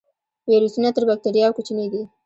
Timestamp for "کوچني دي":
1.57-2.01